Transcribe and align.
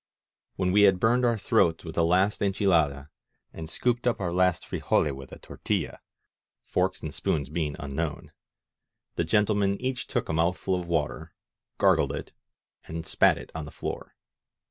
When 0.55 0.71
we 0.71 0.81
had 0.81 0.99
burned 0.99 1.25
our 1.25 1.37
throats 1.37 1.85
with 1.85 1.93
the 1.93 2.03
last 2.03 2.41
en 2.41 2.53
chfiada^ 2.53 3.09
and 3.53 3.69
scooped 3.69 4.07
up 4.07 4.19
our 4.19 4.33
last 4.33 4.63
frijole 4.67 5.15
with 5.15 5.31
a 5.31 5.37
tor 5.37 5.59
tilla^— 5.59 5.99
forks 6.73 7.01
and 7.03 7.13
spoons 7.13 7.49
being 7.49 7.75
unknown,— 7.77 8.31
the 9.15 9.23
gentle 9.23 9.53
men 9.53 9.75
each 9.79 10.07
took 10.07 10.27
a 10.27 10.33
mouthful 10.33 10.73
of 10.73 10.87
water, 10.87 11.33
gargled 11.77 12.13
it, 12.13 12.33
and 12.87 13.05
spat 13.05 13.37
it 13.37 13.51
on 13.53 13.65
the 13.65 13.69
floor. 13.71 14.15